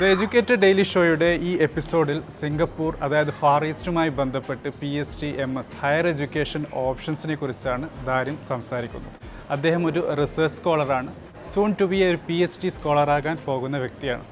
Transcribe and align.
The 0.00 0.02
educated 0.02 0.54
daily 0.54 0.82
ഷോയുടെ 0.82 1.38
ഈ 1.42 1.58
എപ്പിസോഡിൽ 1.58 2.22
സിംഗപ്പൂർ 2.40 2.96
അതായത് 3.02 3.30
ഫാർ 3.30 3.64
ഈസ്റ്റുമായി 3.64 4.08
ബന്ധപ്പെട്ട് 4.08 4.68
P 4.68 4.86
S 4.86 5.22
T 5.22 5.26
M 5.26 5.58
S 5.58 5.76
higher 5.80 6.06
education 6.06 6.66
ഓപ്ഷൻസിനെ 6.74 7.34
കുറിച്ചാണ് 7.34 7.88
ദാരിം 8.06 8.38
സംസാരിക്കുന്നത്. 8.48 9.12
അദ്ദേഹം 9.50 9.86
ഒരു 9.86 10.14
റിസർച്ച് 10.14 10.58
സ്കോളറാണ്. 10.58 11.14
സൂൺ 11.54 11.74
ടു 11.80 11.84
ബി 11.84 11.96
ഒരു 11.96 12.18
പി 12.28 12.34
എച്ച് 12.34 12.60
ഡി 12.64 12.68
സ്കോളറാകാൻ 12.68 13.36
പോകുന്ന 13.44 13.78
വ്യക്തിയാണ്. 13.78 14.24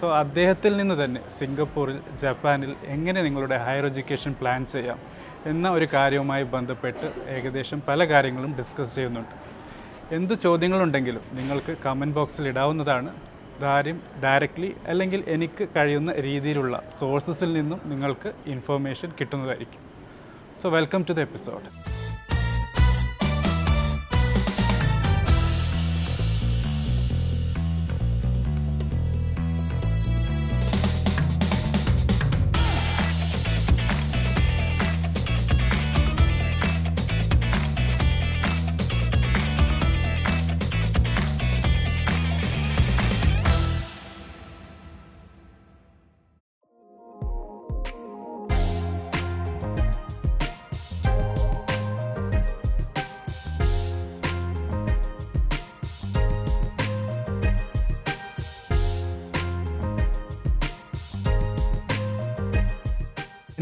സോ 0.00 0.12
അദ്ദേഹത്തിൽ 0.18 0.76
നിന്ന് 0.76 1.04
തന്നെ 1.04 1.20
സിംഗപ്പൂരിൽ 1.38 2.00
ജപ്പാനിൽ 2.22 2.74
എങ്ങനെ 2.84 3.22
നിങ്ങളുടെ 3.22 3.56
ഹയർ 3.56 3.86
എഡ്യൂക്കേഷൻ 3.86 4.34
പ്ലാൻ 4.40 4.66
ചെയ്യാം 4.66 4.98
എന്ന 5.46 5.70
ഒരു 5.70 5.88
കാര്യവുമായി 5.94 6.42
ബന്ധപ്പെട്ട് 6.42 7.12
ഏകദേശം 7.28 7.82
പല 7.88 8.04
കാര്യങ്ങളും 8.04 8.56
ഡിസ്കസ് 8.56 8.94
ചെയ്യുന്നുണ്ട്. 8.94 9.52
എന്ത് 10.14 10.34
ചോദ്യങ്ങളുണ്ടെങ്കിലും 10.34 11.20
നിങ്ങൾക്ക് 11.32 11.76
കമന്റ് 11.86 12.14
ബോക്സിൽ 12.14 12.48
ഇടാവുന്നതാണ്. 12.48 13.14
കാര്യം 13.62 13.98
ഡയറക്റ്റ്ലി 14.24 14.70
അല്ലെങ്കിൽ 14.86 15.20
എനിക്ക് 15.26 15.64
കഴിയുന്ന 15.76 16.12
രീതിയിലുള്ള 16.26 16.82
സോഴ്സസിൽ 16.98 17.50
നിന്നും 17.52 17.80
നിങ്ങൾക്ക് 17.84 18.32
ഇൻഫർമേഷൻ 18.46 19.10
കിട്ടുന്നതായിരിക്കും. 19.20 19.82
So 20.62 20.68
welcome 20.68 21.02
to 21.08 21.12
the 21.12 21.20
episode 21.20 21.66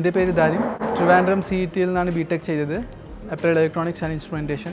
എന്റെ 0.01 0.11
പേര് 0.17 0.33
ദാരിം. 0.37 0.63
ട്രിവാൻഡ്രം 0.97 1.41
സി 1.47 1.57
ഇ 1.63 1.65
ടിയിൽ 1.73 1.89
നിന്നാണ് 1.89 2.11
ബി 2.17 2.23
ടെക് 2.31 2.45
ചെയ്തത്. 2.47 2.77
അപ്ലൈഡ് 3.35 3.59
ഇലക്ട്രോണിക്സ് 3.63 4.03
ആൻഡ് 4.05 4.15
ഇൻസ്ട്രുമെന്റേഷൻ 4.17 4.73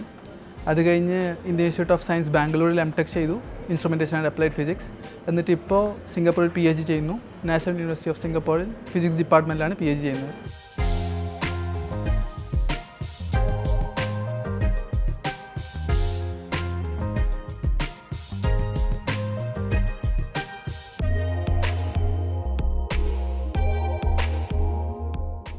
അത് 0.72 0.80
കഴിഞ്ഞ് 0.88 1.18
ഇന്ത്യൻ 1.50 1.66
ഇൻസ്റ്റിറ്റ്യൂട്ട് 1.66 1.94
ഓഫ് 1.96 2.04
സയൻസ് 2.08 2.30
ബാംഗ്ലൂരിൽ 2.36 2.80
എം 2.84 2.92
ടെക് 2.98 3.12
ചെയ്തു. 3.16 3.36
ഇൻസ്ട്രുമെന്റേഷൻ 3.70 4.16
ആൻഡ് 4.20 4.30
അപ്ലൈഡ് 4.32 4.56
ഫിസിക്സ് 4.60 4.88
എന്നിട്ട് 5.30 5.52
ഇപ്പോൾ 5.58 5.84
സിംഗപ്പൂരിൽ 6.14 6.52
പി 6.58 6.64
എച്ച് 6.70 6.82
ഡി 6.82 6.86
ചെയ്യുന്നു. 6.92 7.16
നാഷണൽ 7.50 7.76
യൂണിവേഴ്സിറ്റി 7.82 8.12
ഓഫ് 8.14 8.22
സിംഗപ്പൂരിൽ 8.22 8.70
ഫിസിക്സ് 8.94 9.18
ഡിപ്പാർട്ട്മെന്റിലാണ് 9.24 9.76
പി 9.82 9.86
എച്ച് 9.92 10.04
ഡി 10.04 10.08
ചെയ്യുന്നത്. 10.08 10.34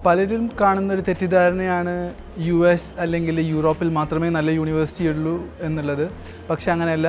പലരും 0.04 0.50
കാണുന്ന 0.60 0.94
ഒരു 0.94 1.02
തെറ്റിദ്ധാരണയാണ് 1.08 1.94
യു 2.48 2.68
എസ് 2.72 2.90
അല്ലെങ്കിൽ 2.98 3.40
യൂറോപ്പിൽ 3.40 3.88
മാത്രമേ 3.96 4.28
നല്ല 4.28 4.50
യൂണിവേഴ്സിറ്റി 4.50 5.08
ഉള്ളൂ 5.08 5.32
എന്നുള്ളത്. 5.60 6.04
പക്ഷെ 6.50 6.68
അങ്ങനെയല്ല. 6.72 7.08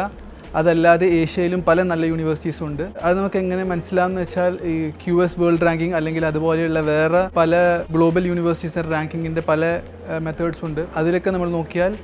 അതല്ലാതെ 0.59 1.08
ഏഷ്യയിലും 1.20 1.64
പല 1.67 1.82
നല്ല 1.84 2.06
യൂണിവേഴ്സിറ്റീസും 2.06 2.66
ഉണ്ട്. 2.67 2.84
അത് 3.02 3.14
നമുക്ക് 3.17 3.38
എങ്ങനെ 3.38 3.64
മനസ്സിലാവുന്ന 3.64 4.20
വെച്ചാൽ 4.20 4.54
ഈ 4.72 4.73
ക്യു 5.04 5.23
എസ് 5.23 5.40
വേൾഡ് 5.40 5.66
റാങ്കിങ് 5.67 5.94
അല്ലെങ്കിൽ 5.94 6.26
അതുപോലെയുള്ള 6.26 6.80
വേറെ 6.80 7.22
പല 7.36 7.56
ഗ്ലോബൽ 7.92 8.26
യൂണിവേഴ്സിറ്റീസിന്റെ 8.28 8.90
റാങ്കിങ്ങിന്റെ 8.90 9.44
പല 9.50 9.82
മെത്തേഡ്സ് 10.28 10.66
ഉണ്ട്. 10.66 10.82
അതിലൊക്കെ 10.95 11.32
നമ്മൾ 11.32 11.50
നോക്കിയാൽ 11.50 11.95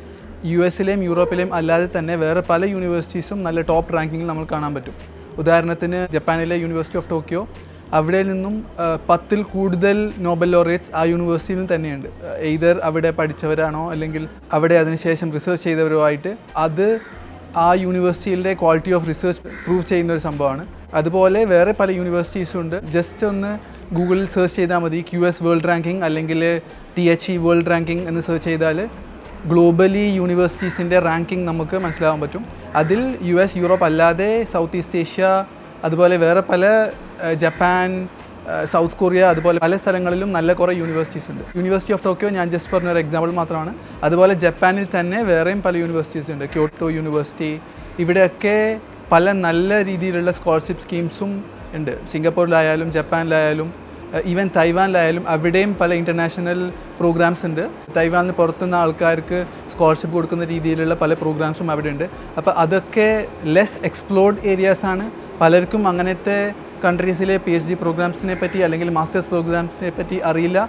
യു 0.45 0.59
എസിലെയും 0.59 1.03
യൂറോപ്പിലെയും 1.03 1.53
അല്ലാതെ 1.53 1.89
തന്നെ 1.97 2.15
വേറെ 2.15 2.43
പല 2.49 2.65
യൂണിവേഴ്സിറ്റീസും 2.65 3.43
നല്ല 3.43 3.61
ടോപ്പ് 3.61 3.93
റാങ്കിങ്ങിൽ 3.97 4.27
നമ്മൾ 4.27 4.47
കാണാൻ 4.51 4.73
പറ്റും. 4.75 4.93
ഉദാഹരണത്തിന് 5.37 6.07
ജപ്പാനിലെ 6.11 6.55
യൂണിവേഴ്സിറ്റി 6.55 6.97
ഓഫ് 6.97 7.09
ടോക്കിയോ 7.09 7.47
അവിടെ 7.93 8.23
നിന്നും 8.23 8.65
പത്തിൽ 9.09 9.43
കൂടുതൽ 9.43 10.13
നോബൽ 10.17 10.51
ലോറിയറ്റ്സ് 10.51 10.91
ആ 10.95 11.03
യൂണിവേഴ്സിറ്റിയിൽ 11.03 11.59
നിന്ന് 11.59 11.75
തന്നെയുണ്ട്. 11.75 12.07
എയ്തർ 12.37 12.79
അവിടെ 12.83 13.11
പഠിച്ചവരാണോ 13.11 13.91
അല്ലെങ്കിൽ 13.91 14.27
അവിടെ 14.53 14.75
അതിനുശേഷം 14.75 15.33
റിസർച്ച് 15.33 15.63
ചെയ്തവരോ 15.63 16.05
ആയിട്ട് 16.05 16.37
അത് 16.57 16.99
ആ 17.57 17.73
യൂണിവേഴ്സിറ്റിയിലെ 17.73 18.53
ക്വാളിറ്റി 18.53 18.91
ഓഫ് 18.91 19.07
റിസർച്ച് 19.09 19.41
പ്രൂവ് 19.41 19.85
ചെയ്യുന്ന 19.85 20.13
ഒരു 20.13 20.19
സംഭവമാണ്. 20.19 20.67
അതുപോലെ 20.93 21.45
വേറെ 21.45 21.71
പല 21.71 21.91
യൂണിവേഴ്സിറ്റീസും 21.91 22.61
ഉണ്ട്. 22.61 22.85
ജസ്റ്റ് 22.85 23.27
ഒന്ന് 23.27 23.51
ഗൂഗിളിൽ 23.95 24.27
സെർച്ച് 24.27 24.55
ചെയ്താൽ 24.55 24.77
മതി. 24.77 25.05
ക്യു 25.13 25.27
എസ് 25.27 25.43
വേൾഡ് 25.43 25.67
റാങ്കിങ് 25.69 26.03
അല്ലെങ്കിൽ 26.03 26.61
T 26.97 27.01
H 27.01 27.31
E 27.31 27.37
world 27.37 27.71
ranking 27.71 28.07
എന്ന് 28.07 28.21
സെർച്ച് 28.21 28.49
ചെയ്താൽ 28.49 28.89
ഗ്ലോബലി 29.51 30.05
യൂണിവേഴ്സിറ്റീസിന്റെ 30.19 30.99
റാങ്കിങ് 30.99 31.47
നമുക്ക് 31.47 31.77
മനസ്സിലാവാൻ 31.77 32.21
പറ്റും. 32.21 32.45
അതിൽ 32.75 33.17
യു 33.21 33.35
എസ് 33.35 33.57
യൂറോപ്പ് 33.57 33.85
അല്ലാതെ 33.85 34.31
സൗത്ത് 34.53 34.77
ഈസ്റ്റ് 34.77 34.99
ഏഷ്യ 34.99 35.45
അതുപോലെ 35.87 36.15
വേറെ 36.25 36.41
പല 36.51 36.63
ജപ്പാൻ 37.43 37.89
സൗത്ത് 38.71 38.97
കൊറിയ 39.01 39.21
അതുപോലെ 39.33 39.59
പല 39.63 39.75
സ്ഥലങ്ങളിലും 39.81 40.29
നല്ല 40.37 40.53
കുറേ 40.59 40.73
യൂണിവേഴ്സിറ്റീസ് 40.79 41.29
ഉണ്ട്. 41.31 41.43
യൂണിവേഴ്സിറ്റി 41.57 41.93
ഓഫ് 41.95 42.03
ടോക്കിയോ 42.07 42.29
ഞാൻ 42.37 42.47
ജസ്റ്റ് 42.55 42.71
പറഞ്ഞ 42.73 42.89
ഒരു 42.95 43.01
എക്സാമ്പിൾ 43.03 43.31
മാത്രമാണ്. 43.39 43.71
അതുപോലെ 44.07 44.33
ജപ്പാനിൽ 44.43 44.85
തന്നെ 44.97 45.19
വേറെയും 45.29 45.61
പല 45.67 45.75
യൂണിവേഴ്സിറ്റീസ് 45.83 46.29
ഉണ്ട്. 46.35 46.45
ക്യോട്ടോ 46.55 46.89
യൂണിവേഴ്സിറ്റി 46.97 47.51
ഇവിടെയൊക്കെ 48.03 48.57
പല 49.13 49.31
നല്ല 49.47 49.83
രീതിയിലുള്ള 49.89 50.29
സ്കോളർഷിപ്പ് 50.37 50.83
സ്കീംസും 50.85 51.31
ഉണ്ട്. 51.79 51.93
സിംഗപ്പൂരിലായാലും 52.11 52.87
ജപ്പാനിലായാലും 52.97 53.71
ഈവൻ 54.31 54.47
തൈവാനിലായാലും 54.57 55.23
അവിടെയും 55.33 55.71
പല 55.79 55.93
ഇന്റർനാഷണൽ 56.01 56.59
പ്രോഗ്രാംസ് 56.99 57.43
ഉണ്ട്. 57.45 57.63
തൈവാനിൽ 57.97 58.23
നിന്ന് 58.25 58.35
പുറത്തുനിന്ന് 58.39 58.77
ആൾക്കാർക്ക് 58.77 59.39
സ്കോളർഷിപ്പ് 59.71 60.15
കൊടുക്കുന്ന 60.15 60.43
രീതിയിലുള്ള 60.53 60.93
പല 61.03 61.13
പ്രോഗ്രാംസും 61.21 61.69
അവിടെ 61.73 61.89
ഉണ്ട് 61.93 62.05
അപ്പോൾ 62.37 62.53
അതൊക്കെ 62.63 63.09
ലെസ് 63.55 63.79
എക്സ്പ്ലോർഡ് 63.89 64.37
ഏരിയാസ് 64.51 64.85
ആണ്. 64.93 65.05
പലർക്കും 65.41 65.83
അങ്ങനത്തെ 65.91 66.37
കൺട്രീസിലെ 66.83 67.35
പി 67.45 67.51
എച്ച് 67.57 67.69
ഡി 67.69 67.75
പ്രോഗ്രാംസിനെ 67.83 68.35
പറ്റി 68.41 68.59
അല്ലെങ്കിൽ 68.65 68.89
മാസ്റ്റേഴ്സ് 68.97 69.29
പ്രോഗ്രാംസിനെ 69.31 69.91
പറ്റി 69.97 70.17
അറിയില്ല. 70.29 70.59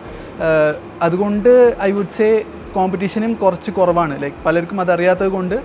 അതുകൊണ്ട് 1.06 1.52
ഐ 1.88 1.90
വുഡ് 1.96 2.16
സേ 2.18 2.28
കോമ്പറ്റീഷനും 2.76 3.32
കുറച്ച് 3.42 3.70
കുറവാണ്. 3.78 4.14
ലൈക്ക് 4.22 4.40
പലർക്കും 4.46 4.80
അതറിയാത്തത് 4.84 5.30
കൊണ്ട് 5.36 5.56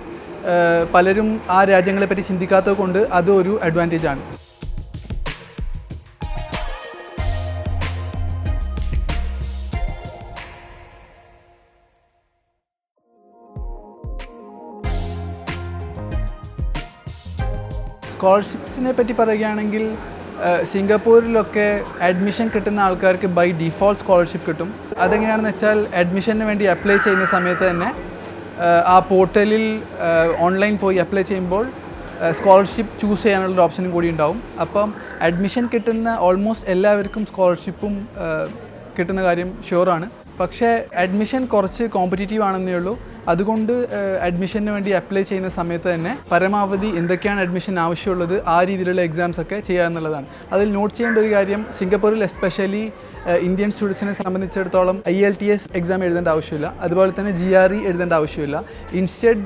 പലരും 0.94 1.28
ആ 1.56 1.58
രാജ്യങ്ങളെ 1.72 2.06
പറ്റി 2.10 2.24
ചിന്തിക്കാത്തത് 2.30 2.76
കൊണ്ട് 2.82 3.00
അതൊരു 3.18 3.52
അഡ്വാന്റേജ് 3.66 4.08
ആണ്. 4.12 4.22
സ്കോളർഷിപ്സിനെ 18.22 18.90
പറ്റി 18.96 19.14
പറയുകയാണെങ്കിൽ 19.18 19.84
സിംഗപ്പൂരിലൊക്കെ 20.72 21.64
അഡ്മിഷൻ 22.08 22.46
കിട്ടുന്ന 22.54 22.80
ആൾക്കാർക്ക് 22.84 23.28
ബൈ 23.38 23.46
ഡിഫോൾട്ട് 23.62 24.00
സ്കോളർഷിപ്പ് 24.02 24.46
കിട്ടും. 24.48 24.68
അതെങ്ങനെയാണെന്ന് 25.04 25.50
വെച്ചാൽ 25.52 25.78
അഡ്മിഷന് 26.00 26.44
വേണ്ടി 26.50 26.64
അപ്ലൈ 26.74 26.96
ചെയ്യുന്ന 27.06 27.26
സമയത്ത് 27.32 27.64
തന്നെ 27.70 27.88
ആ 28.94 28.96
പോർട്ടലിൽ 29.10 29.64
ഓൺലൈൻ 30.46 30.74
പോയി 30.82 30.98
അപ്ലൈ 31.04 31.24
ചെയ്യുമ്പോൾ 31.30 31.64
സ്കോളർഷിപ്പ് 32.38 32.94
ചൂസ് 33.02 33.22
ചെയ്യാനുള്ള 33.26 33.60
ഓപ്ഷനും 33.66 33.92
കൂടി 33.96 34.10
ഉണ്ടാവും. 34.14 34.38
അപ്പം 34.64 34.88
അഡ്മിഷൻ 35.28 35.66
കിട്ടുന്ന 35.74 36.16
ഓൾമോസ്റ്റ് 36.28 36.70
എല്ലാവർക്കും 36.76 37.24
സ്കോളർഷിപ്പും 37.30 37.96
കിട്ടുന്ന 38.98 39.22
കാര്യം 39.28 39.50
ഷുവറാണ് 39.70 40.08
പക്ഷേ 40.42 40.70
അഡ്മിഷൻ 41.04 41.42
കുറച്ച് 41.56 41.86
കോമ്പറ്റീറ്റീവ് 41.96 42.44
ആണെന്നേ 42.50 42.76
ഉള്ളൂ. 42.82 42.94
അതുകൊണ്ട് 43.28 43.72
അഡ്മിഷന് 44.22 44.70
വേണ്ടി 44.70 44.90
അപ്ലൈ 44.92 45.22
ചെയ്യുന്ന 45.22 45.50
സമയത്ത് 45.50 45.88
തന്നെ 45.94 46.12
പരമാവധി 46.30 46.88
എന്തൊക്കെയാണ് 46.96 47.40
അഡ്മിഷൻ 47.40 47.74
ആവശ്യമുള്ളത് 47.78 48.36
ആ 48.48 48.58
രീതിയിലുള്ള 48.62 49.02
എക്സാംസ് 49.02 49.40
ഒക്കെ 49.40 49.58
ചെയ്യുക 49.60 49.86
എന്നുള്ളതാണ് 49.86 50.28
അതിൽ 50.52 50.68
നോട്ട് 50.72 50.94
ചെയ്യേണ്ട 50.96 51.18
ഒരു 51.18 51.30
കാര്യം 51.32 51.62
സിംഗപ്പൂരിൽ 51.78 52.22
എസ്പെഷ്യലി 52.24 52.84
ഇന്ത്യൻ 53.46 53.70
സ്റ്റുഡൻസിനെ 53.74 54.12
സംബന്ധിച്ചിടത്തോളം 54.20 54.96
I 55.10 55.14
L 55.26 55.34
T 55.40 55.48
S 55.54 55.68
exam 55.78 56.00
എഴുതേണ്ട 56.06 56.28
ആവശ്യമില്ല. 56.32 56.68
അതുപോലെ 56.84 57.12
തന്നെ 57.18 57.32
ജി 57.40 57.48
ആർ 57.60 57.72
ഇ 57.76 57.78
എഴുതേണ്ട 57.90 58.14
ആവശ്യമില്ല. 58.20 58.56
ഇൻസ്റ്റെഡ് 59.00 59.44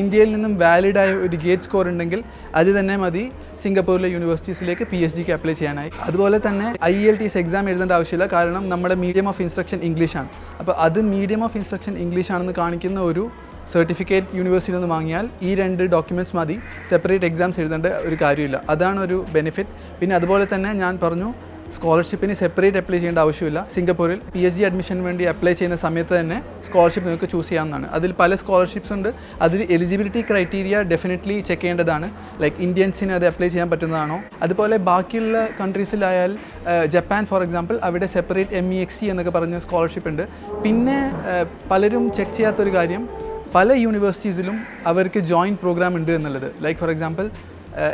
ഇന്ത്യയിൽ 0.00 0.28
നിന്നും 0.34 0.52
വാലിഡായ 0.62 1.10
ഒരു 1.26 1.36
ഗേറ്റ് 1.44 1.66
സ്കോർ 1.68 1.88
ഉണ്ടെങ്കിൽ 1.92 2.20
അത് 2.60 2.70
തന്നെ 2.78 2.96
മതി 3.04 3.24
സിംഗപ്പൂരിലെ 3.64 4.08
യൂണിവേഴ്സിറ്റീസിലേക്ക് 4.14 4.84
പി 4.92 5.00
എച്ച് 5.06 5.16
ഡിക്ക് 5.18 5.34
അപ്ലൈ 5.38 5.54
ചെയ്യാനായി. 5.60 5.90
അതുപോലെ 6.08 6.38
തന്നെ 6.46 6.68
I 6.92 6.94
L 7.10 7.18
T 7.22 7.26
S 7.30 7.38
exam 7.42 7.64
എഴുതേണ്ട 7.72 7.92
ആവശ്യമില്ല. 7.98 8.28
കാരണം 8.36 8.64
നമ്മുടെ 8.74 8.96
മീഡിയം 9.04 9.28
ഓഫ് 9.32 9.42
ഇൻസ്ട്രക്ഷൻ 9.46 9.80
ഇംഗ്ലീഷാണ് 9.90 10.30
അപ്പോൾ 10.60 10.74
അത് 10.86 11.00
മീഡിയം 11.14 11.42
ഓഫ് 11.48 11.58
ഇൻസ്ട്രക്ഷൻ 11.62 11.96
ഇംഗ്ലീഷ് 12.06 12.32
ആണെന്ന് 12.36 12.56
കാണിക്കുന്ന 12.62 13.00
ഒരു 13.10 13.24
സർട്ടിഫിക്കറ്റ് 13.74 14.36
യൂണിവേഴ്സിറ്റിയിൽ 14.38 14.80
നിന്ന് 14.80 14.94
വാങ്ങിയാൽ 14.94 15.24
ഈ 15.48 15.50
രണ്ട് 15.62 15.82
ഡോക്യുമെന്റ്സ് 15.94 16.36
മതി. 16.38 16.56
സെപ്പറേറ്റ് 16.90 17.26
എക്സാംസ് 17.30 17.58
എഴുതേണ്ട 17.62 17.86
ഒരു 18.08 18.16
കാര്യമില്ല. 18.22 18.58
അതാണ് 18.74 18.98
ഒരു 19.06 19.18
ബെനിഫിറ്റ് 19.34 19.72
പിന്നെ 20.00 20.14
അതുപോലെ 20.20 20.46
തന്നെ 20.54 20.72
ഞാൻ 20.84 20.94
പറഞ്ഞു 21.04 21.28
സ്കോളർഷിപ്പിന് 21.76 22.34
സെപ്പറേറ്റ് 22.40 22.78
അപ്ലൈ 22.80 22.98
ചെയ്യേണ്ട 22.98 23.20
ആവശ്യമില്ല. 23.24 23.60
സിംഗപ്പൂരിൽ 23.74 24.18
പി 24.34 24.40
എച്ച് 24.46 24.58
ഡി 24.58 24.64
അഡ്മിഷന് 24.68 25.02
വേണ്ടി 25.08 25.24
അപ്ലൈ 25.32 25.52
ചെയ്യുന്ന 25.58 25.76
സമയത്ത് 25.84 26.14
തന്നെ 26.18 26.38
സ്കോളർഷിപ്പ് 26.66 27.06
നിങ്ങൾക്ക് 27.08 27.28
ചൂസ് 27.32 27.48
ചെയ്യാവുന്നതാണ്. 27.48 27.86
അതിൽ 27.96 28.10
പല 28.20 28.34
സ്കോളർഷിപ്സ് 28.42 28.92
ഉണ്ട്. 28.96 29.10
അതിൽ 29.46 29.60
എലിജിബിലിറ്റി 29.76 30.22
ക്രൈറ്റീരിയ 30.30 30.82
ഡെഫിനറ്റ്ലി 30.92 31.36
ചെക്ക് 31.48 31.62
ചെയ്യേണ്ടതാണ്. 31.62 32.08
ലൈക്ക് 32.42 32.56
ഇന്ത്യൻസിന് 32.66 33.14
അത് 33.18 33.26
അപ്ലൈ 33.30 33.48
ചെയ്യാൻ 33.54 33.70
പറ്റുന്നതാണോ? 33.70 34.18
അതുപോലെ 34.46 34.78
ബാക്കിയുള്ള 34.90 35.36
കൺട്രീസിലായാൽ 35.60 36.34
ജപ്പാൻ 36.94 37.24
ഫോർ 37.32 37.42
എക്സാമ്പിൾ 37.42 37.78
അവിടെ 37.88 38.08
separate 38.16 38.56
M 38.62 38.68
E 38.74 38.80
X 38.86 39.00
C 39.00 39.06
എന്നൊക്കെ 39.12 39.34
പറഞ്ഞ 39.38 39.58
സ്കോളർഷിപ്പ് 39.66 40.10
ഉണ്ട്. 40.12 40.24
പിന്നെ 40.64 40.98
പലരും 41.72 42.06
ചെക്ക് 42.18 42.36
ചെയ്യാത്തൊരു 42.38 42.74
കാര്യം 42.78 43.04
പല 43.54 43.72
യൂണിവേഴ്സിറ്റീസിലും 43.84 44.56
അവർക്ക് 44.86 45.20
ജോയിന്റ് 45.30 45.60
പ്രോഗ്രാം 45.62 45.92
ഉണ്ട് 45.98 46.12
എന്നുള്ളത്. 46.16 46.48
Like 46.64 46.80
for 46.80 46.90
example 46.94 47.26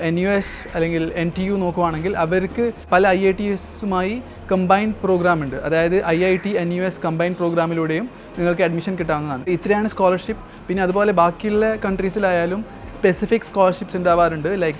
N 0.08 0.18
U 0.20 0.28
S 0.28 0.54
അല്ലെങ്കിൽ 0.74 1.12
എൻ 1.22 1.32
ടി 1.36 1.42
യു 1.42 1.54
നോക്കുവാണെങ്കിൽ 1.64 2.16
അവർക്ക് 2.16 2.72
പല 2.92 3.08
ഐ 3.08 3.20
ഐ 3.30 3.32
ടി 3.40 3.46
എസുമായി 3.54 4.22
കമ്പൈൻഡ് 4.52 4.94
പ്രോഗ്രാം 5.04 5.42
ഉണ്ട്. 5.42 5.56
അതായത് 5.56 6.04
I 6.06 6.24
I 6.24 6.36
T 6.44 6.52
N 6.62 6.72
U 6.74 6.82
S 6.82 7.00
combined 7.04 7.36
പ്രോഗ്രാമിലൂടെയും 7.36 8.06
നിങ്ങൾക്ക് 8.38 8.62
അഡ്മിഷൻ 8.62 8.96
കിട്ടാവുന്നതാണ്. 8.96 9.42
ഇത്രയാണ് 9.56 9.88
സ്കോളർഷിപ്പ് 9.88 10.42
പിന്നെ 10.68 10.82
അതുപോലെ 10.82 11.12
ബാക്കിയുള്ള 11.12 11.76
കൺട്രീസിലായാലും 11.84 12.64
സ്പെസിഫിക് 12.94 13.46
സ്കോളർഷിപ്സ് 13.50 13.96
ഉണ്ടാവാറുണ്ട്. 13.96 14.50
ലൈക്ക് 14.64 14.78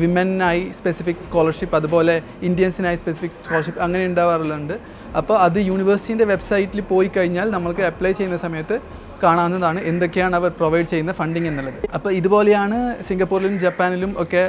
വിമനായി 0.00 0.72
സ്പെസിഫിക് 0.78 1.22
സ്കോളർഷിപ്പ് 1.26 1.76
അതുപോലെ 1.76 2.14
ഇന്ത്യൻസിനായി 2.48 2.96
സ്പെസിഫിക് 2.96 3.38
സ്കോളർഷിപ്പ് 3.44 3.80
അങ്ങനെ 3.86 4.04
ഉണ്ടാവാറുണ്ട്. 4.10 4.76
അപ്പോൾ 5.20 5.36
അത് 5.46 5.58
യൂണിവേഴ്സിറ്റിന്റെ 5.70 6.26
വെബ്സൈറ്റിൽ 6.32 6.80
പോയി 6.92 7.10
കഴിഞ്ഞാൽ 7.16 7.48
നമ്മൾക്ക് 7.50 7.82
അപ്ലൈ 7.90 8.12
ചെയ്യുന്ന 8.12 8.38
സമയത്ത് 8.44 8.78
കാണാവുന്നതാണ് 9.22 9.80
എന്തൊക്കെയാണ് 9.90 10.34
അവർ 10.40 10.50
പ്രൊവൈഡ് 10.60 10.88
ചെയ്യുന്ന 10.92 11.12
ഫണ്ടിങ് 11.20 11.48
എന്നുള്ളത്. 11.50 11.80
അപ്പോൾ 11.96 12.12
ഇതുപോലെയാണ് 12.20 12.78
സിംഗപ്പൂരിലും 13.08 13.56
ജപ്പാനിലും 13.64 14.14
ഒക്കെ 14.22 14.42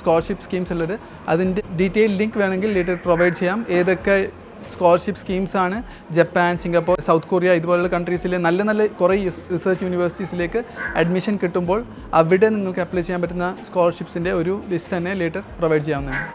സ്കോളർഷിപ്പ് 0.00 0.44
സ്കീംസ് 0.46 0.72
ഉള്ളത്. 0.72 0.94
അതിന്റെ 1.28 1.62
ഡീറ്റെയിൽ 1.80 2.12
ലിങ്ക് 2.20 2.38
വേണമെങ്കിൽ 2.42 2.72
ലേറ്റർ 2.78 2.98
പ്രൊവൈഡ് 3.06 3.36
ചെയ്യാം. 3.40 3.60
ഏതൊക്കെ 3.78 4.16
സ്കോളർഷിപ്പ് 4.74 5.20
സ്കീംസ് 5.22 5.56
ആണ്. 5.64 5.78
ജപ്പാൻ 6.18 6.58
സിംഗപ്പൂർ 6.64 7.00
സൗത്ത് 7.08 7.30
കൊറിയ 7.32 7.52
ഇതുപോലുള്ള 7.60 7.90
കൺട്രീസിലെ 7.96 8.38
നല്ല 8.46 8.62
നല്ല 8.70 8.86
കുറേ 9.00 9.16
റിസർച്ച് 9.54 9.84
യൂണിവേഴ്സിറ്റീസിലേക്ക് 9.86 10.62
അഡ്മിഷൻ 11.02 11.36
കിട്ടുമ്പോൾ 11.42 11.80
അവിടെ 12.20 12.50
നിങ്ങൾക്ക് 12.56 12.84
അപ്ലൈ 12.86 13.04
ചെയ്യാൻ 13.08 13.22
പറ്റുന്ന 13.24 13.48
സ്കോളർഷിപ്സിന്റെ 13.68 14.32
ഒരു 14.40 14.54
ലിസ്റ്റ് 14.72 14.96
തന്നെ 14.96 15.14
ലേറ്റർ 15.22 15.44
പ്രൊവൈഡ് 15.58 15.84
ചെയ്യാവുന്നതാണ്. 15.88 16.28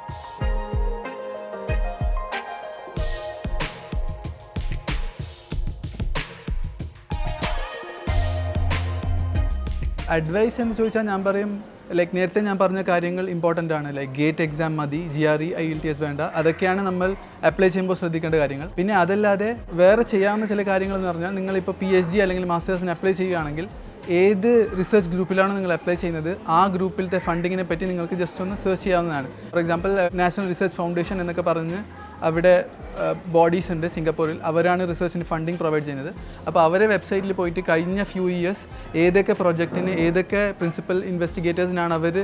അഡ്വൈസ് 10.15 10.61
എന്ന് 10.63 10.75
ചോദിച്ചാൽ 10.75 11.05
ഞാൻ 11.11 11.21
പറയും 11.23 11.49
ലൈക്ക് 11.95 12.15
നേരത്തെ 12.17 12.39
ഞാൻ 12.41 12.57
പറഞ്ഞ 12.59 12.81
കാര്യങ്ങൾ 12.81 13.29
ഇമ്പോർട്ടന്റ് 13.29 13.73
ആണ്. 13.73 13.97
ലൈക്ക് 13.97 14.13
ഗേറ്റ് 14.13 14.41
എക്സാം 14.41 14.77
മതി 14.77 15.01
G 15.15 15.23
R 15.23 15.41
E 15.43 15.49
I 15.63 15.65
L 15.71 15.79
T 15.83 15.89
S 15.89 16.01
വേണ്ട. 16.01 16.21
അതൊക്കെയാണ് 16.39 16.81
നമ്മൾ 16.81 17.15
അപ്ലൈ 17.49 17.67
ചെയ്യുമ്പോൾ 17.67 17.97
ശ്രദ്ധിക്കേണ്ട 18.01 18.35
കാര്യങ്ങൾ. 18.35 18.67
പിന്നെ 18.77 18.95
അതല്ലാതെ 18.95 19.49
വേറെ 19.81 20.03
ചെയ്യാവുന്ന 20.13 20.45
ചില 20.45 20.63
കാര്യങ്ങൾ 20.71 20.95
എന്ന് 20.95 21.07
പറഞ്ഞാൽ 21.07 21.33
നിങ്ങളിപ്പോൾ 21.39 21.75
പി 21.81 21.85
എച്ച് 21.85 22.09
ഡി 22.13 22.17
അല്ലെങ്കിൽ 22.25 22.45
മാസ്റ്റേഴ്സിന് 22.53 22.89
അപ്ലൈ 22.95 23.11
ചെയ്യുകയാണെങ്കിൽ 23.11 23.67
ഏത് 24.21 24.77
റിസർച്ച് 24.79 25.09
ഗ്രൂപ്പിലാണ് 25.09 25.55
നിങ്ങൾ 25.57 25.73
അപ്ലൈ 25.73 25.95
ചെയ്യുന്നത്? 25.95 26.37
ആ 26.47 26.67
ഗ്രൂപ്പിലത്തെ 26.67 27.19
ഫണ്ടിങ്ങിനെ 27.19 27.63
പറ്റി 27.63 27.85
നിങ്ങൾക്ക് 27.85 28.15
ജസ്റ്റ് 28.15 28.41
ഒന്ന് 28.43 28.55
സെർച്ച് 28.55 28.83
ചെയ്യാവുന്നതാണ്. 28.83 29.27
For 29.53 29.59
example 29.59 29.91
National 30.13 30.47
Research 30.47 30.77
Foundation 30.77 31.21
എന്നൊക്കെ 31.21 31.41
പറഞ്ഞ് 31.41 31.79
അവിടെ 32.27 32.65
ബോഡീസ് 33.33 33.69
ഉണ്ട് 33.73 33.87
സിംഗപ്പൂരിൽ. 33.95 34.37
അവരാണ് 34.49 34.83
റിസർച്ചിന് 34.91 35.25
ഫണ്ടിങ് 35.31 35.59
പ്രൊവൈഡ് 35.61 35.83
ചെയ്യുന്നത്. 35.87 36.11
അപ്പോൾ 36.47 36.61
അവരെ 36.67 36.85
വെബ്സൈറ്റിൽ 36.91 37.31
പോയിട്ട് 37.39 37.61
കഴിഞ്ഞ 37.69 38.03
ഫ്യൂ 38.11 38.23
ഇയേഴ്സ് 38.35 38.63
ഏതൊക്കെ 39.03 39.33
പ്രൊജക്റ്റിന് 39.41 39.91
ഏതൊക്കെ 40.05 40.41
പ്രിൻസിപ്പൽ 40.59 40.99
ഇൻവെസ്റ്റിഗേറ്റേഴ്സിനാണ് 41.11 41.93
അവർ 41.99 42.15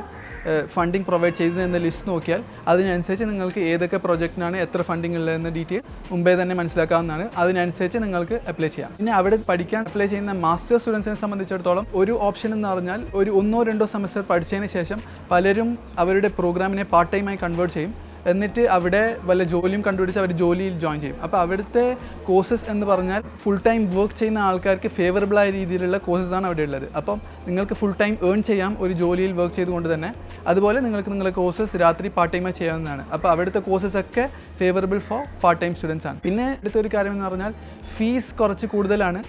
ഫണ്ടിങ് 0.76 1.06
പ്രൊവൈഡ് 1.10 1.36
ചെയ്തത് 1.40 1.62
എന്ന 1.66 1.78
ലിസ്റ്റ് 1.84 2.08
നോക്കിയാൽ 2.12 2.42
അതിനനുസരിച്ച് 2.72 3.26
നിങ്ങൾക്ക് 3.32 3.62
ഏതൊക്കെ 3.74 3.98
പ്രൊജക്റ്റിനാണ് 4.06 4.58
എത്ര 4.66 4.82
ഫണ്ടിങ് 4.90 5.18
ഉള്ളതെന്ന 5.20 5.50
ഡീറ്റെയിൽ 5.58 5.84
മുമ്പേ 6.12 6.34
തന്നെ 6.42 6.56
മനസ്സിലാക്കാവുന്നതാണ്. 6.60 7.26
അതിനനുസരിച്ച് 7.44 8.00
നിങ്ങൾക്ക് 8.06 8.40
അപ്ലൈ 8.54 8.70
ചെയ്യാം. 8.76 8.92
പിന്നെ 8.98 9.14
അവിടെ 9.20 9.38
പഠിക്കാൻ 9.50 9.84
അപ്ലൈ 9.90 10.08
ചെയ്യുന്ന 10.14 10.34
മാസ്റ്റർ 10.46 10.78
സ്റ്റുഡൻസിനെ 10.82 11.18
സംബന്ധിച്ചിടത്തോളം 11.24 11.86
ഒരു 12.02 12.16
ഓപ്ഷൻ 12.30 12.52
എന്ന് 12.58 12.68
പറഞ്ഞാൽ 12.72 13.04
ഒരു 13.22 13.32
ഒന്നോ 13.42 13.62
രണ്ടോ 13.70 13.88
സെമസ്റ്റർ 13.94 14.24
പഠിച്ചതിന് 14.32 14.70
ശേഷം 14.78 15.00
പലരും 15.32 15.72
അവരുടെ 16.04 16.32
പ്രോഗ്രാമിനെ 16.40 16.86
പാർട്ട് 16.96 17.14
ടൈമായി 17.14 17.40
കൺവേർട്ട് 17.46 17.76
ചെയ്യും. 17.78 17.94
എന്നിട്ട് 18.32 18.64
അവിടെ 18.76 19.04
വല്ല 19.30 19.44
ജോലിയും 19.54 19.82
കണ്ടുപിടിച്ച് 19.88 20.20
അവർ 20.22 20.32
ജോലിയിൽ 20.42 20.76
ജോയിൻ 20.84 21.00
ചെയ്യും. 21.04 21.18
അപ്പോൾ 21.26 21.40
അവിടുത്തെ 21.44 21.86
കോഴ്സസ് 22.28 22.66
എന്ന് 22.74 22.86
പറഞ്ഞാൽ 22.92 23.22
ഫുൾ 23.44 23.60
ടൈം 23.68 23.82
വർക്ക് 23.96 24.18
ചെയ്യുന്ന 24.20 24.40
ആൾക്കാർക്ക് 24.50 24.90
ഫേവറബിൾ 24.98 25.38
ആയ 25.42 25.50
രീതിയിലുള്ള 25.58 25.98
കോഴ്സസ് 26.08 26.34
ആണ് 26.38 26.48
അവിടെ 26.50 26.64
ഉള്ളത്. 26.68 26.88
അപ്പം 27.00 27.18
നിങ്ങൾക്ക് 27.48 27.76
ഫുൾ 27.82 27.96
ടൈം 28.02 28.14
ഏൺ 28.30 28.42
ചെയ്യാം 28.50 28.74
ഒരു 28.84 28.94
ജോലിയിൽ 29.02 29.34
വർക്ക് 29.40 29.56
ചെയ്തുകൊണ്ട് 29.56 29.90
തന്നെ. 29.94 30.12
അതുപോലെ 30.52 30.80
നിങ്ങൾക്ക് 30.86 31.12
നിങ്ങളുടെ 31.14 31.34
കോഴ്സസ് 31.40 31.76
രാത്രി 31.84 32.08
പാർട്ട് 32.18 32.34
ടൈമായി 32.36 32.56
ചെയ്യാവുന്നതാണ്. 32.60 33.04
അപ്പോൾ 33.16 33.30
അവിടുത്തെ 33.34 33.62
കോഴ്സസ് 33.68 33.98
ഒക്കെ 34.04 34.26
favourable 34.62 35.00
for 35.10 35.22
part 35.44 35.62
time 35.64 35.76
students 35.76 36.08
ആണ്. 36.12 36.20
പിന്നെ 36.26 36.48
അടുത്ത 36.60 36.78
ഒരു 36.84 36.90
കാര്യം 36.96 37.14
എന്ന് 37.16 37.26
പറഞ്ഞാൽ 37.30 37.54
ഫീസ് 37.96 38.32
കുറച്ച് 38.40 38.66
കൂടുതലാണ്. 38.74 39.22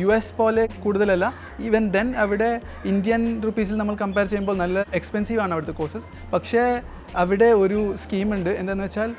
യു 0.00 0.08
എസ് 0.18 0.32
പോലെ 0.40 0.64
കൂടുതലല്ല. 0.84 1.26
ഈവൻ 1.68 1.84
ദെൻ 1.96 2.08
അവിടെ 2.24 2.50
ഇന്ത്യൻ 2.92 3.22
റുപ്പീസിൽ 3.46 3.76
നമ്മൾ 3.82 3.94
കമ്പയർ 4.02 4.26
ചെയ്യുമ്പോൾ 4.32 4.56
നല്ല 4.62 4.84
എക്സ്പെൻസീവ് 5.00 5.40
ആണ് 5.44 5.52
അവിടുത്തെ 5.56 5.76
കോഴ്സസ് 5.80 6.08
പക്ഷേ 6.32 6.64
അവിടെ 7.20 7.48
ഒരു 7.62 7.80
സ്കീമുണ്ട്. 8.02 8.50
എന്താണെന്ന് 8.60 8.86
വെച്ചാൽ 8.88 9.10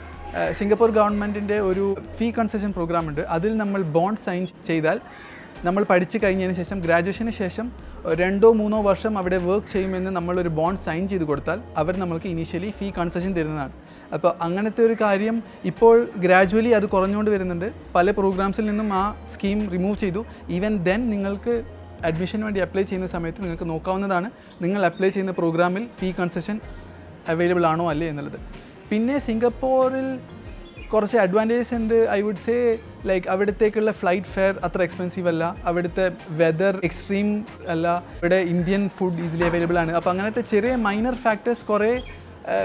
സിംഗപ്പൂർ 0.58 0.90
ഗവൺമെന്റിന്റെ 0.98 1.58
ഒരു 1.70 1.86
ഫീ 2.18 2.28
കൺസെഷൻ 2.38 2.72
പ്രോഗ്രാം 2.78 3.06
ഉണ്ട്. 3.10 3.22
അതിൽ 3.36 3.52
നമ്മൾ 3.62 3.82
ബോണ്ട് 3.96 4.22
സൈൻ 4.26 4.44
ചെയ്താൽ 4.70 5.00
നമ്മൾ 5.68 5.84
പഠിച്ചു 5.90 6.18
കഴിഞ്ഞതിന് 6.24 6.56
ശേഷം 6.60 6.78
ഗ്രാജുവേഷന് 6.86 7.34
ശേഷം 7.42 7.66
രണ്ടോ 8.22 8.50
മൂന്നോ 8.62 8.80
വർഷം 8.88 9.14
അവിടെ 9.18 9.38
വർക്ക് 9.46 9.70
ചെയ്യുമെന്ന് 9.74 10.12
നമ്മളൊരു 10.18 10.52
ബോണ്ട് 10.58 10.82
സൈൻ 10.86 11.04
ചെയ്ത് 11.12 11.26
കൊടുത്താൽ 11.30 11.60
അവർ 11.82 11.94
നമ്മൾക്ക് 12.02 12.28
ഇനീഷ്യലി 12.34 12.70
ഫീ 12.80 12.88
കൺസെഷൻ 12.98 13.32
തരുന്നതാണ്. 13.38 13.74
അപ്പോൾ 14.16 14.32
അങ്ങനത്തെ 14.46 14.82
ഒരു 14.88 14.96
കാര്യം 15.04 15.36
ഇപ്പോൾ 15.72 15.96
ഗ്രാജുവലി 16.26 16.72
അത് 16.80 16.86
കുറഞ്ഞുകൊണ്ട് 16.96 17.32
വരുന്നുണ്ട്. 17.36 17.68
പല 17.96 18.12
പ്രോഗ്രാംസിൽ 18.20 18.66
നിന്നും 18.72 18.90
ആ 19.02 19.04
സ്കീം 19.34 19.62
റിമൂവ് 19.76 19.98
ചെയ്തു. 20.04 20.24
ഈവൻ 20.58 20.74
ദെൻ 20.88 21.10
നിങ്ങൾക്ക് 21.14 21.54
അഡ്മിഷന് 22.10 22.44
വേണ്ടി 22.44 22.62
അപ്ലൈ 22.66 22.84
ചെയ്യുന്ന 22.90 23.08
സമയത്ത് 23.16 23.42
നിങ്ങൾക്ക് 23.44 23.68
നോക്കാവുന്നതാണ്. 23.70 24.30
നിങ്ങൾ 24.66 24.82
അപ്ലൈ 24.90 25.10
ചെയ്യുന്ന 25.10 25.36
പ്രോഗ്രാമിൽ 25.42 25.86
ഫീ 26.00 26.12
കൺസെഷൻ 26.20 26.60
അവൈലബിൾ 27.30 27.66
ആണോ 27.66 27.90
അല്ലേ 27.90 28.08
എന്നുള്ളത്. 28.08 28.40
പിന്നെ 28.90 29.18
സിംഗപ്പൂരിൽ 29.18 30.20
കുറച്ച് 30.94 31.18
അഡ്വാന്റേജസ് 31.18 31.74
ഉണ്ട്. 31.74 32.08
ഐ 32.12 32.22
വുഡ് 32.22 32.44
സേ 32.46 32.56
ലൈക്ക് 33.06 33.28
അവിടത്തേക്കുള്ള 33.28 33.92
ഫ്ലൈറ്റ് 33.92 34.28
ഫെയർ 34.28 34.60
അത്ര 34.64 34.82
എക്സ്പെൻസീവ് 34.82 35.28
അല്ല. 35.28 35.56
അവിടുത്തെ 35.66 36.12
വെതർ 36.42 36.80
എക്സ്ട്രീം 36.84 37.46
അല്ല. 37.68 38.04
ഇവിടെ 38.18 38.36
ഇന്ത്യൻ 38.36 38.90
ഫുഡ് 38.98 39.22
ഈസിലി 39.26 39.44
അവൈലബിൾ 39.44 39.80
ആണ്. 39.84 39.92
അപ്പോൾ 40.00 40.10
അങ്ങനത്തെ 40.10 40.44
ചെറിയ 40.52 40.76
മൈനർ 40.88 41.16
ഫാക്ടേഴ്സ് 41.26 41.66
കുറേ 41.72 41.94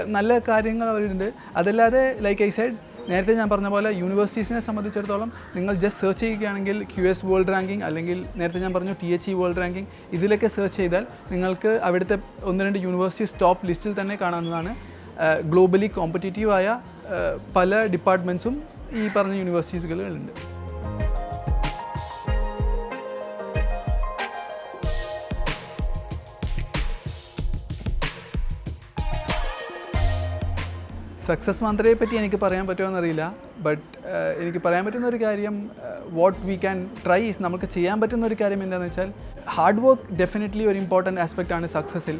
നല്ല 0.05 0.39
കാര്യങ്ങൾ 0.47 0.87
അവരുണ്ട് 0.89 1.27
അതല്ലാതെ 1.55 2.03
ലൈക്ക് 2.21 2.41
ഐ 2.41 2.49
സൈഡ് 2.49 2.77
നേരത്തെ 3.09 3.33
ഞാൻ 3.39 3.47
പറഞ്ഞ 3.53 3.69
പോലെ 3.75 3.89
യൂണിവേഴ്സിറ്റീസിനെ 3.99 4.59
സംബന്ധിച്ചിടത്തോളം 4.67 5.29
നിങ്ങൾ 5.55 5.73
ജസ്റ്റ് 5.83 6.01
സെർച്ച് 6.03 6.23
ചെയ്യുകയാണെങ്കിൽ 6.25 6.77
ക്യു 6.91 7.05
എസ് 7.11 7.25
വേൾഡ് 7.29 7.51
റാങ്കിങ് 7.53 7.83
അല്ലെങ്കിൽ 7.87 8.19
നേരത്തെ 8.39 8.59
ഞാൻ 8.65 8.73
പറഞ്ഞു 8.77 8.93
T 9.01 9.07
H 9.15 9.29
E 9.31 9.35
world 9.39 9.61
ranking 9.61 9.89
ഇതിലൊക്കെ 10.17 10.49
സെർച്ച് 10.57 10.77
ചെയ്താൽ 10.81 11.05
നിങ്ങൾക്ക് 11.31 11.71
അവിടുത്തെ 11.89 12.17
ഒന്ന് 12.51 12.67
രണ്ട് 12.67 12.79
യൂണിവേഴ്സിറ്റീസ് 12.85 13.35
ടോപ്പ് 13.41 13.67
ലിസ്റ്റിൽ 13.69 13.95
തന്നെ 14.01 14.17
കാണാവുന്നതാണ്. 14.23 14.73
ഗ്ലോബലി 15.51 15.87
കോമ്പറ്റേറ്റീവായ 15.97 16.67
പല 17.55 17.79
ഡിപ്പാർട്ട്മെന്റ്സും 17.95 18.55
ഈ 18.99 19.03
പറഞ്ഞ 19.15 19.35
യൂണിവേഴ്സിറ്റീസുകളുണ്ട് 19.41 20.58
സക്സസ് 31.29 31.63
മന്ത്രയെ 31.65 31.95
പറ്റി 32.01 32.15
എനിക്ക് 32.19 32.37
പറയാൻ 32.43 32.65
പറ്റുമോ 32.69 32.87
എന്നറിയില്ല 32.89 33.23
ബട്ട് 33.65 33.83
എനിക്ക് 34.41 34.59
പറയാൻ 34.65 34.83
പറ്റുന്ന 34.85 35.07
ഒരു 35.13 35.19
കാര്യം 35.23 35.55
what 36.19 36.39
we 36.49 36.55
can 36.63 36.77
try 37.05 37.21
is 37.31 37.43
നമുക്ക് 37.47 37.67
ചെയ്യാൻ 37.75 37.97
പറ്റുന്ന 38.01 38.29
ഒരു 38.29 38.37
കാര്യം 38.41 38.61
എന്താണെന്ന് 38.65 38.89
വെച്ചാൽ 38.89 39.09
ഹാർഡ് 39.55 39.81
വർക്ക് 39.85 40.05
ഡെഫിനറ്റ്ലി 40.21 40.65
ഒരു 40.71 40.79
ഇമ്പോർട്ടന്റ് 40.83 41.21
ആസ്പെക്റ്റ് 41.25 41.55
ആണ് 41.57 41.67
സക്സസ്സിൽ 41.77 42.19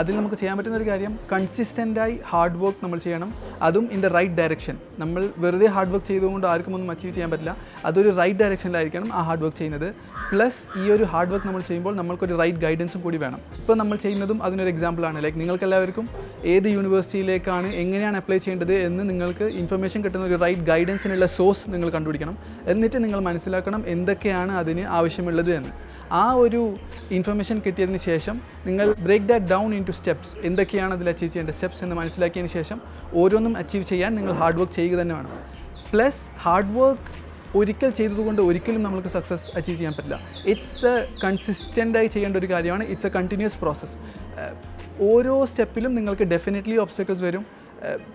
അതിൽ 0.00 0.12
നമുക്ക് 0.18 0.36
ചെയ്യാൻ 0.40 0.54
പറ്റുന്ന 0.58 0.78
ഒരു 0.80 0.86
കാര്യം 0.90 1.12
കൺസിസ്റ്റന്റായി 1.32 2.14
ഹാർഡ് 2.30 2.58
വർക്ക് 2.62 2.80
നമ്മൾ 2.84 2.98
ചെയ്യണം. 3.04 3.30
അതും 3.66 3.84
ഇൻ 3.94 4.00
ദ 4.04 4.08
റൈറ്റ് 4.16 4.36
ഡയറക്ഷൻ 4.40 4.76
നമ്മൾ 5.02 5.22
വെറുതെ 5.44 5.68
ഹാർഡ് 5.74 5.92
വർക്ക് 5.94 6.08
ചെയ്തുകൊണ്ട് 6.12 6.46
ആർക്കും 6.52 6.74
ഒന്നും 6.78 6.90
അച്ചീവ് 6.94 7.12
ചെയ്യാൻ 7.16 7.30
പറ്റില്ല. 7.32 7.52
അതൊരു 7.88 8.10
റൈറ്റ് 8.20 8.40
ഡയറക്ഷനിലായിരിക്കണം 8.42 9.08
ആ 9.18 9.22
ഹാർഡ് 9.28 9.44
വർക്ക് 9.44 9.58
ചെയ്യുന്നത്. 9.60 9.88
പ്ലസ് 10.30 10.60
ഈ 10.80 10.84
ഒരു 10.94 11.04
ഹാർഡ് 11.10 11.30
വർക്ക് 11.32 11.46
നമ്മൾ 11.48 11.62
ചെയ്യുമ്പോൾ 11.66 11.94
നമ്മൾക്കൊരു 11.98 12.34
റൈറ്റ് 12.40 12.60
ഗൈഡൻസും 12.64 13.00
കൂടി 13.04 13.18
വേണം. 13.24 13.40
ഇപ്പോൾ 13.60 13.76
നമ്മൾ 13.80 13.96
ചെയ്യുന്നതും 14.04 14.38
അതിനൊരു 14.46 14.70
എക്സാമ്പിളാണ് 14.74 15.18
ലൈക്ക് 15.24 15.38
നിങ്ങൾക്ക് 15.40 15.66
എല്ലാവർക്കും 15.66 16.06
ഏത് 16.52 16.66
യൂണിവേഴ്സിറ്റിയിലേക്കാണ് 16.76 17.68
എങ്ങനെയാണ് 17.82 18.16
അപ്ലൈ 18.20 18.38
ചെയ്യേണ്ടത് 18.44 18.72
എന്ന് 18.86 19.02
നിങ്ങൾക്ക് 19.10 19.46
ഇൻഫർമേഷൻ 19.60 20.00
കിട്ടുന്ന 20.04 20.24
ഒരു 20.30 20.38
റൈറ്റ് 20.44 20.64
ഗൈഡൻസിനുള്ള 20.70 21.26
സോഴ്സ് 21.36 21.64
നിങ്ങൾ 21.74 21.90
കണ്ടുപിടിക്കണം. 21.96 22.36
എന്നിട്ട് 22.72 22.98
നിങ്ങൾ 23.04 23.20
മനസ്സിലാക്കണം 23.28 23.82
എന്തൊക്കെയാണ് 23.94 24.54
അതിന് 24.62 24.84
ആവശ്യമുള്ളത് 24.98 25.52
എന്ന്. 25.58 25.72
ആ 26.22 26.24
ഒരു 26.44 26.62
ഇൻഫർമേഷൻ 27.18 27.56
കിട്ടിയതിന് 27.66 28.00
ശേഷം 28.08 28.36
നിങ്ങൾ 28.68 28.88
break 29.06 29.28
that 29.30 29.48
down 29.54 29.70
into 29.90 29.94
steps 29.98 30.32
എന്തൊക്കെയാണ് 30.48 30.92
അതിൽ 30.96 31.08
അച്ചീവ് 31.12 31.30
ചെയ്യേണ്ട 31.34 31.54
സ്റ്റെപ്സ് 31.58 31.82
എന്ന് 31.86 31.98
മനസ്സിലാക്കിയതിന് 32.00 32.52
ശേഷം 32.58 32.80
ഓരോന്നും 33.22 33.54
അച്ചീവ് 33.62 33.86
ചെയ്യാൻ 33.92 34.12
നിങ്ങൾ 34.18 34.34
ഹാർഡ് 34.42 34.60
വർക്ക് 34.62 34.76
ചെയ്യുക 34.80 34.98
തന്നെ 35.02 35.14
വേണം. 35.18 35.32
പ്ലസ് 35.92 36.22
ഹാർഡ് 36.44 36.74
വർക്ക് 36.80 37.08
ഒരിക്കൽ 37.58 37.90
ചെയ്തതുകൊണ്ട് 37.90 38.40
ഒരിക്കലും 38.42 38.82
നമുക്ക് 38.82 39.08
സക്സസ് 39.08 39.46
അച്ചീവ് 39.56 39.76
ചെയ്യാൻ 39.78 39.94
പറ്റില്ല. 39.96 40.18
ഇറ്റ്സ് 40.52 40.86
എ 40.86 40.94
കൺസിസ്റ്റന്റായി 41.24 42.06
ചെയ്യേണ്ട 42.14 42.36
ഒരു 42.36 42.48
കാര്യമാണ്. 42.50 42.84
ഇറ്റ്സ് 42.84 43.06
എ 43.06 43.10
കണ്ടിന്യൂസ് 43.10 43.58
പ്രോസസ്സ് 43.60 43.96
ഓരോ 45.00 45.44
സ്റ്റെപ്പിലും 45.44 45.94
നിങ്ങൾക്ക് 45.94 46.26
ഡെഫിനറ്റ്ലി 46.34 46.76
ഓബ്സ്റ്റക്കിൾസ് 46.76 47.24
വരും. 47.24 47.46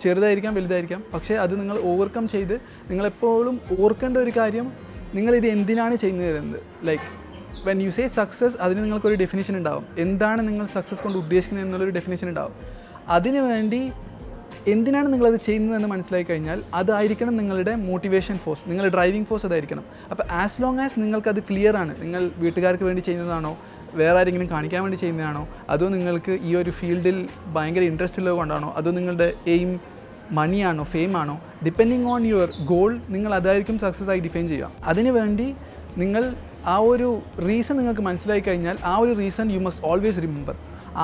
ചെറുതായിരിക്കാം 0.02 0.54
വലുതായിരിക്കാം. 0.56 1.04
പക്ഷേ 1.14 1.34
അത് 1.36 1.54
നിങ്ങൾ 1.60 1.78
ഓവർകം 1.90 2.28
ചെയ്ത് 2.28 2.54
നിങ്ങളെപ്പോഴും 2.90 3.62
ഓർക്കേണ്ട 3.80 4.18
ഒരു 4.18 4.32
കാര്യം 4.38 4.68
നിങ്ങളിത് 5.16 5.48
എന്തിനാണ് 5.48 5.96
ചെയ്യുന്നത് 5.96 6.60
like 6.84 7.08
when 7.68 7.82
you 7.82 7.90
say 7.90 8.08
success 8.08 8.56
അതിന് 8.60 8.80
നിങ്ങൾക്കൊരു 8.84 9.16
ഡെഫിനേഷൻ 9.16 9.58
ഉണ്ടാവും. 9.58 9.86
എന്താണ് 9.98 10.48
നിങ്ങൾ 10.48 10.66
സക്സസ് 10.76 11.04
കൊണ്ട് 11.04 11.18
ഉദ്ദേശിക്കുന്നത് 11.18 11.66
എന്നുള്ളൊരു 11.66 11.92
ഡെഫിനേഷൻ 11.92 12.28
ഉണ്ടാവും. 12.30 12.56
അതിനു 13.08 13.40
വേണ്ടി 13.40 13.82
എന്തിനാണ് 14.68 15.14
നിങ്ങളത് 15.14 15.40
ചെയ്യുന്നതെന്ന് 15.42 15.88
മനസ്സിലാക്കി 15.88 16.32
കഴിഞ്ഞാൽ 16.32 16.64
അതായിരിക്കണം 16.74 17.38
നിങ്ങളുടെ 17.38 17.76
മോട്ടിവേഷൻ 17.76 18.36
ഫോഴ്സ് 18.36 18.70
നിങ്ങളുടെ 18.70 18.92
ഡ്രൈവിംഗ് 18.96 19.28
ഫോഴ്സ് 19.28 19.46
അതായിരിക്കണം. 19.46 19.84
അപ്പോൾ 20.12 20.24
ആസ് 20.32 20.62
ലോങ് 20.62 20.80
ആസ് 20.80 21.00
നിങ്ങൾക്കത് 21.00 21.40
ക്ലിയർ 21.50 21.78
ആണ് 21.78 22.02
നിങ്ങൾ 22.02 22.32
വീട്ടുകാർക്ക് 22.38 22.84
വേണ്ടി 22.84 23.02
ചെയ്യുന്നതാണോ 23.02 23.58
വേറെ 23.96 24.20
ആരെങ്കിലും 24.20 24.50
കാണിക്കാൻ 24.50 24.82
വേണ്ടി 24.82 24.98
ചെയ്യുന്നതാണോ 24.98 25.48
അതോ 25.70 25.88
നിങ്ങൾക്ക് 25.88 26.40
ഈ 26.44 26.56
ഒരു 26.56 26.72
ഫീൽഡിൽ 26.72 27.28
ഭയങ്കര 27.54 27.82
ഇൻട്രസ്റ്റ് 27.82 28.22
ഉള്ളത് 28.22 28.34
കൊണ്ടാണോ 28.34 28.74
അതോ 28.78 28.92
നിങ്ങളുടെ 28.92 29.34
എയിം 29.48 29.80
മണിയാണോ 30.32 30.84
ഫെയിം 30.84 31.18
ആണോ 31.18 31.42
ഡിപ്പെൻഡിങ് 31.66 32.08
ഓൺ 32.08 32.26
യുവർ 32.26 32.50
ഗോൾ 32.66 33.02
നിങ്ങൾ 33.10 33.36
അതായിരിക്കും 33.36 33.80
സക്സസ് 33.80 34.10
ആയി 34.10 34.20
ഡിഫൈൻ 34.20 34.48
ചെയ്യുക. 34.48 34.72
അതിനുവേണ്ടി 34.86 35.56
നിങ്ങൾ 35.98 36.36
ആ 36.66 36.78
ഒരു 36.78 37.22
റീസൺ 37.48 37.78
നിങ്ങൾക്ക് 37.78 38.02
മനസ്സിലായി 38.02 38.44
കഴിഞ്ഞാൽ 38.48 38.78
ആ 38.84 38.98
ഒരു 38.98 39.14
reason 39.14 39.52
you 39.52 39.60
must 39.60 39.86
always 39.86 40.18
remember 40.18 40.56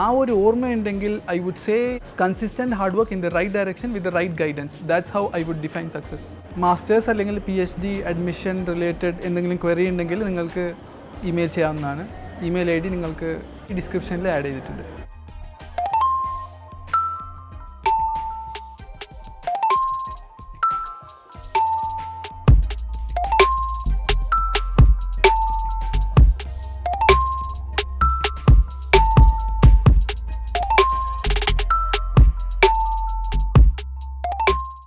ആ 0.03 0.06
ഒരു 0.12 0.34
ഓർമ്മയുണ്ടെങ്കിൽ 0.46 1.22
I 1.36 1.39
would 1.39 1.63
say 1.65 1.77
consistent 2.22 2.75
hard 2.79 2.98
work 3.00 3.13
in 3.13 3.22
the 3.25 3.32
right 3.38 3.56
direction 3.58 3.94
with 3.94 4.08
the 4.10 4.13
right 4.20 4.38
guidance 4.44 4.77
that's 4.91 5.13
how 5.17 5.24
I 5.39 5.44
would 5.50 5.63
define 5.65 5.89
success 5.96 6.25
masters 6.65 7.10
അല്ലെങ്കിൽ 7.13 7.39
P 7.48 7.56
H 7.63 7.79
D 7.82 7.94
admission 8.12 8.65
related 8.74 9.17
എന്തെങ്കിലും 9.29 9.58
query 9.63 9.89
ഉണ്ടെങ്കിൽ 9.89 10.20
നിങ്ങൾക്ക് 10.29 10.65
email 11.32 11.50
ചെയ്യാവുന്നതാണ്. 11.56 12.06
Email 12.48 12.72
I 12.72 12.79
D 12.79 12.89
നിങ്ങൾക്ക് 12.89 13.29
ഡിസ്ക്രിപ്ഷനിൽ 13.77 14.27
add 14.27 14.46
ചെയ്തിട്ടുണ്ട്. 14.46 15.07